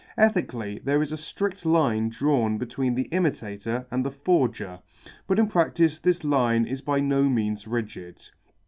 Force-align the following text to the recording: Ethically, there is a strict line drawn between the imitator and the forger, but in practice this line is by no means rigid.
Ethically, 0.17 0.81
there 0.83 1.03
is 1.03 1.11
a 1.11 1.15
strict 1.15 1.63
line 1.63 2.09
drawn 2.09 2.57
between 2.57 2.95
the 2.95 3.07
imitator 3.11 3.85
and 3.91 4.03
the 4.03 4.09
forger, 4.09 4.79
but 5.27 5.37
in 5.37 5.45
practice 5.45 5.99
this 5.99 6.23
line 6.23 6.65
is 6.65 6.81
by 6.81 6.99
no 6.99 7.25
means 7.25 7.67
rigid. 7.67 8.19